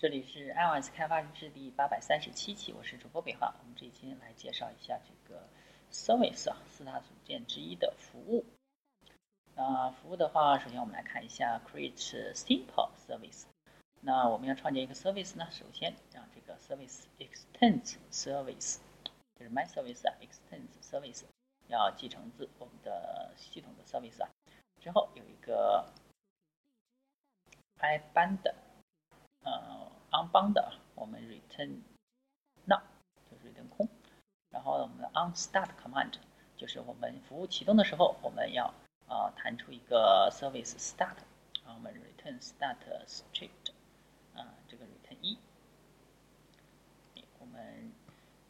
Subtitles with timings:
[0.00, 3.54] 这里是 iOS 开发日志第八百三十七期，我是主播北浩。
[3.60, 5.46] 我们这一期来介绍一下这个
[5.92, 8.46] service 啊，四大组件之一的服务。
[9.54, 11.98] 那服务的话，首先我们来看一下 create
[12.32, 13.44] simple service。
[14.00, 18.78] 那我们要创建一个 service 呢，首先让这个 service extends service，
[19.38, 21.24] 就是 my service 啊，extends service
[21.68, 24.30] 要继承自我们的系统的 service 啊。
[24.80, 25.92] 之后有一个
[27.80, 28.54] i 班的。
[30.20, 31.80] 呃，unbound 我们 return
[32.66, 32.82] none
[33.30, 33.88] 就是 return 空，
[34.50, 36.12] 然后我们的 onStart command
[36.56, 38.74] 就是我们服务启动的时候，我们要
[39.08, 41.16] 啊弹出一个 service start，
[41.64, 43.72] 然后我们 return start strict
[44.34, 45.38] 啊这个 return 一，
[47.38, 47.90] 我们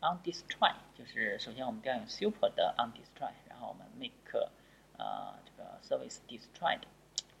[0.00, 4.50] onDestroy 就是首先我们调用 super 的 onDestroy，然后我们 make
[4.96, 6.82] 啊这个 service destroyed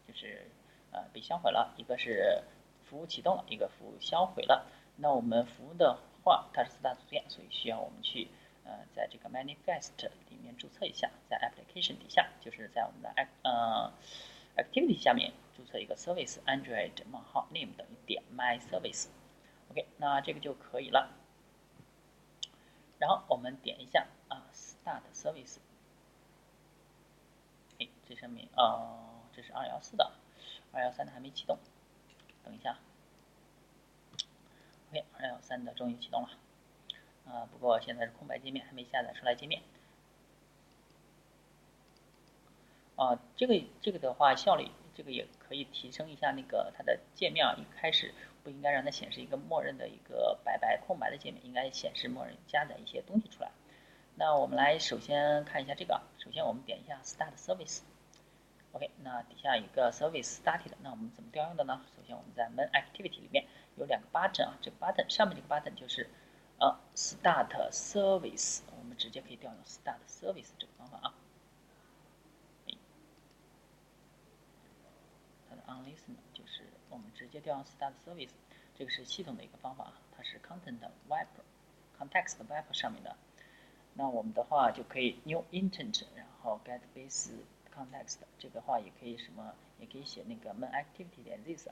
[0.08, 0.50] 就是
[0.90, 2.42] 呃被销毁了，一个是。
[2.88, 8.28] 服务启动了一个服务销毁了，那我们服务的话，它是四大组件，所以需要我们去
[8.64, 9.90] 呃，在这个 manifest
[10.30, 13.92] 里面注册一下，在 application 底下，就是在我们的 act 呃
[14.56, 21.10] activity 下面注册一个 service android 冒号 name 等于点 my service，OK，那这个就可以了。
[22.98, 25.58] 然后我们点一下啊 start service，
[27.78, 30.12] 哎，这上面啊，这是二幺四的，
[30.72, 31.58] 二幺三的还没启动。
[32.46, 32.78] 等一下
[34.88, 36.28] ，OK，二幺三的终于启动了，
[37.26, 39.62] 啊，不过现在是空白界面，还没下载出来界面。
[42.94, 47.44] 啊，这个这个的话效率，这个也可以提升一下那个它的界面。
[47.58, 53.50] 一开始不应该让它显示一个默认的一个白白空白的界面，应该显示默认加载一些东西出来。
[54.14, 57.80] 那我们来首先看一下这个，首先我们点一下 Start Service。
[58.76, 61.80] OK，那底下一个 service started，那我们怎么调用的呢？
[61.96, 63.46] 首先我们在 main activity 里面
[63.76, 66.10] 有两个 button 啊，这个 button 上面这个 button 就是
[66.60, 71.14] 呃 start service，我们直接可以调用 start service 这个方法啊。
[75.48, 78.32] 它的 onListen 就是我们直接调用 start service，
[78.74, 81.28] 这个是系统的一个方法啊，它是 content web
[81.98, 83.16] context web 上面的。
[83.94, 87.30] 那我们的话就可以 new intent，然后 get base。
[87.76, 91.68] Context 这个话也可以什么，也可以写那个 main activity 点 this，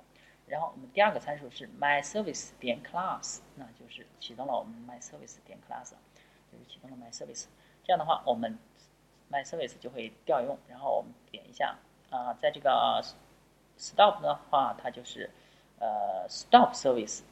[0.47, 5.93] 然后我们第二个参数是 my service 点 class，那就是启动了我们 my service 点 class，
[6.53, 7.47] 就是启动了 my service。
[7.83, 8.59] 这样的话，我们
[9.31, 11.79] my service 就会调用，然后我们点一下
[12.11, 13.03] 啊，在这个
[13.79, 15.31] stop 的话，它就是
[15.79, 17.23] 呃 stop service，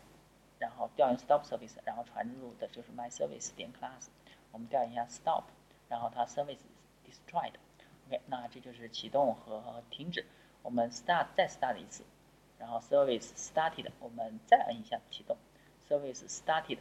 [0.59, 4.09] 然后调用 stop service，然后传入的就是 my service 点 class。
[4.51, 5.45] 我们调一下 stop，
[5.89, 6.59] 然后它 service
[7.07, 7.53] destroyed。
[8.27, 10.27] 那这就是启动和停止。
[10.63, 12.05] 我们 start 再 start 一次，
[12.59, 15.37] 然后 service started，我们再按一下启动
[15.89, 16.79] ，service started。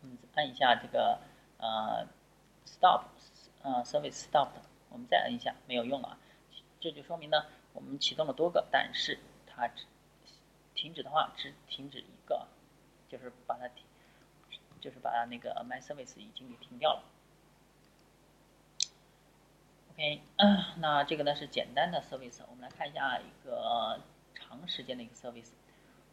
[0.00, 1.20] 我们按一下这个
[1.58, 2.06] 呃
[2.66, 3.04] stop，
[3.62, 4.52] 呃 service stopped，
[4.90, 6.18] 我们再按一下，没有用了。
[6.80, 9.84] 这就说明呢，我们启动了多个，但是它只
[10.74, 12.46] 停止的话只停止一个，
[13.08, 13.84] 就是把它停，
[14.80, 17.02] 就是把那个 my service 已经给停掉了。
[19.96, 23.98] OK，嗯，那这个呢是简单的 service，我们来看一下一个
[24.34, 25.52] 长时间的一个 service。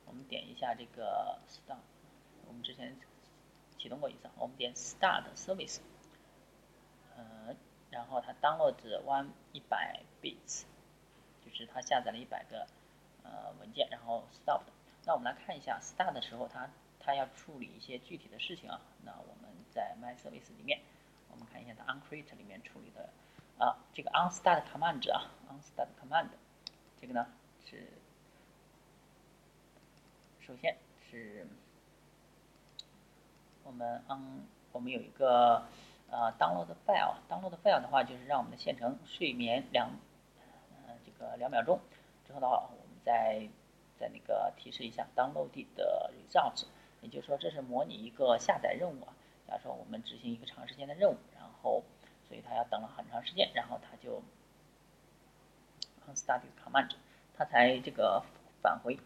[0.06, 1.80] 我们点一下这个 start，
[2.48, 2.96] 我们之前
[3.78, 5.80] 启动过一次，我们点 start service，
[7.18, 7.54] 呃，
[7.90, 10.64] 然后它 download one 一百 bits，
[11.46, 12.66] 就是它下载了一百个
[13.24, 14.62] 呃文件，然后 stop。
[15.04, 16.70] 那我们来看一下 start 的时候，它
[17.02, 18.80] 它要处理一些具体的事情啊。
[19.04, 20.80] 那我们在 my service 里面，
[21.30, 23.10] 我们看一下它 onCreate 里面处理的。
[23.60, 26.28] 啊，这个 onStart command 啊，onStart command，
[27.00, 27.28] 这个呢
[27.64, 27.88] 是
[30.42, 30.76] 首先
[31.10, 31.48] 是
[33.64, 35.64] 我们 on 我们有一个
[36.10, 39.92] 呃 download file，download file 的话就是让我们的线程睡眠两
[40.86, 41.80] 呃这个两秒钟
[42.28, 43.48] 之后的话，我们再
[43.98, 46.66] 再那个提示一下 download 的 result，
[47.02, 49.14] 也就是说这是模拟一个下载任务啊，
[49.48, 51.84] 假如说我们执行一个长时间的任务，然后。
[52.34, 54.24] 所以它要等了很长时间，然后它就
[56.16, 56.90] start command，
[57.38, 58.24] 它才这个
[58.60, 59.00] 返回，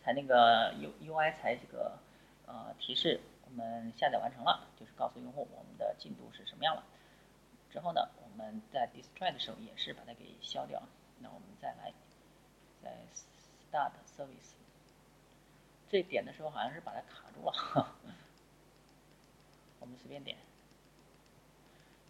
[0.00, 1.98] 才那个 U U I 才这个
[2.46, 6.84] 呃提示我们下载完成了，就是告诉用户我们的进度是什么样了。
[7.68, 10.80] 之后呢，我们在 destroy 的时候也是把它给消掉。
[11.18, 11.92] 那我们再来
[12.80, 12.96] 在
[13.72, 14.52] start service
[15.90, 17.52] 这点的时候，好像是把它卡住了，
[19.80, 20.38] 我们随便点。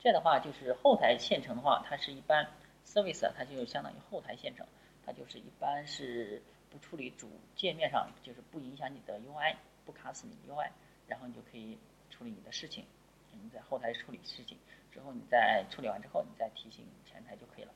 [0.02, 2.44] 这样的话，就是后台线程的话，它是一般
[2.84, 4.66] service，它就相当于后台线程，
[5.06, 9.54] 它就是一般是不处理主界面上，就是不影响你的 UI，
[9.86, 10.68] 不卡死你的 UI，
[11.06, 11.78] 然后你就可以
[12.10, 12.84] 处理你的事情。
[13.30, 14.58] 你在后台处理事情
[14.90, 17.72] 之后，你再处理完之后，你再提醒前台就可以了。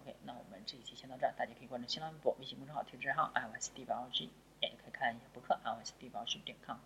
[0.00, 4.30] OK，那我们这一期先到这儿，大家可以关注新浪微博、微信公众号、推特账号 iOS 地表 g
[4.62, 6.78] 也可以看一下博客 iOS 地表 g 点 com。